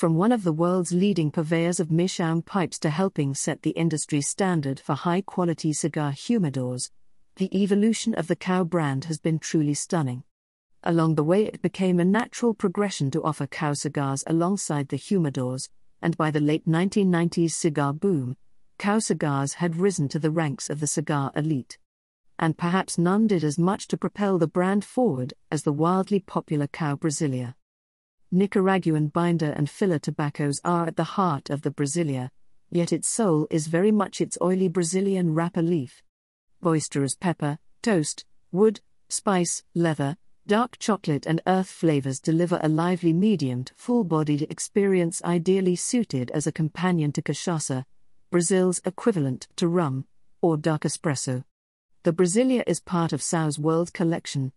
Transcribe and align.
From 0.00 0.14
one 0.14 0.32
of 0.32 0.44
the 0.44 0.52
world's 0.54 0.92
leading 0.92 1.30
purveyors 1.30 1.78
of 1.78 1.90
Meerschaum 1.90 2.40
pipes 2.40 2.78
to 2.78 2.88
helping 2.88 3.34
set 3.34 3.60
the 3.60 3.72
industry 3.72 4.22
standard 4.22 4.80
for 4.80 4.94
high 4.94 5.20
quality 5.20 5.74
cigar 5.74 6.12
humidors, 6.12 6.90
the 7.36 7.54
evolution 7.54 8.14
of 8.14 8.26
the 8.26 8.34
CAO 8.34 8.66
brand 8.66 9.04
has 9.04 9.18
been 9.18 9.38
truly 9.38 9.74
stunning. 9.74 10.22
Along 10.82 11.16
the 11.16 11.22
way, 11.22 11.44
it 11.44 11.60
became 11.60 12.00
a 12.00 12.04
natural 12.06 12.54
progression 12.54 13.10
to 13.10 13.22
offer 13.22 13.46
CAO 13.46 13.76
cigars 13.76 14.24
alongside 14.26 14.88
the 14.88 14.96
humidors, 14.96 15.68
and 16.00 16.16
by 16.16 16.30
the 16.30 16.40
late 16.40 16.66
1990s 16.66 17.50
cigar 17.50 17.92
boom, 17.92 18.38
CAO 18.78 19.02
cigars 19.02 19.52
had 19.52 19.76
risen 19.76 20.08
to 20.08 20.18
the 20.18 20.30
ranks 20.30 20.70
of 20.70 20.80
the 20.80 20.86
cigar 20.86 21.30
elite. 21.36 21.76
And 22.38 22.56
perhaps 22.56 22.96
none 22.96 23.26
did 23.26 23.44
as 23.44 23.58
much 23.58 23.86
to 23.88 23.98
propel 23.98 24.38
the 24.38 24.48
brand 24.48 24.82
forward 24.82 25.34
as 25.52 25.64
the 25.64 25.74
wildly 25.74 26.20
popular 26.20 26.68
CAO 26.68 26.98
Brazilia. 26.98 27.54
Nicaraguan 28.32 29.08
binder 29.08 29.50
and 29.50 29.68
filler 29.68 29.98
tobaccos 29.98 30.60
are 30.64 30.86
at 30.86 30.94
the 30.94 31.02
heart 31.18 31.50
of 31.50 31.62
the 31.62 31.70
Brazilia, 31.70 32.30
yet 32.70 32.92
its 32.92 33.08
soul 33.08 33.48
is 33.50 33.66
very 33.66 33.90
much 33.90 34.20
its 34.20 34.38
oily 34.40 34.68
Brazilian 34.68 35.34
wrapper 35.34 35.62
leaf. 35.62 36.00
Boisterous 36.62 37.16
pepper, 37.16 37.58
toast, 37.82 38.24
wood, 38.52 38.80
spice, 39.08 39.64
leather, 39.74 40.16
dark 40.46 40.78
chocolate, 40.78 41.26
and 41.26 41.42
earth 41.48 41.68
flavors 41.68 42.20
deliver 42.20 42.60
a 42.62 42.68
lively 42.68 43.12
mediumed, 43.12 43.72
full 43.76 44.04
bodied 44.04 44.42
experience 44.42 45.20
ideally 45.24 45.74
suited 45.74 46.30
as 46.30 46.46
a 46.46 46.52
companion 46.52 47.10
to 47.10 47.22
cachaça, 47.22 47.84
Brazil's 48.30 48.80
equivalent 48.84 49.48
to 49.56 49.66
rum, 49.66 50.04
or 50.40 50.56
dark 50.56 50.82
espresso. 50.82 51.42
The 52.04 52.12
Brazilia 52.12 52.62
is 52.68 52.78
part 52.78 53.12
of 53.12 53.20
CAO's 53.20 53.58
World 53.58 53.92
Collection, 53.92 54.52